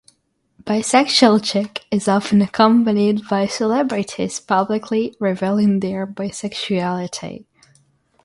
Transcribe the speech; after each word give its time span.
Bisexual 0.63 1.45
chic 1.45 1.85
is 1.91 2.07
often 2.07 2.41
accompanied 2.41 3.27
by 3.29 3.45
celebrities 3.45 4.39
publicly 4.39 5.15
revealing 5.19 5.79
their 5.79 6.07
bisexuality. 6.07 7.45